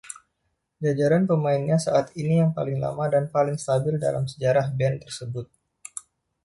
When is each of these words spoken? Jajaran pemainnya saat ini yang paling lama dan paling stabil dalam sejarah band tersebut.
Jajaran 0.83 1.23
pemainnya 1.29 1.77
saat 1.85 2.07
ini 2.21 2.35
yang 2.41 2.51
paling 2.57 2.77
lama 2.85 3.05
dan 3.13 3.23
paling 3.35 3.57
stabil 3.63 3.95
dalam 4.05 4.23
sejarah 4.31 4.67
band 4.77 4.95
tersebut. 5.05 5.45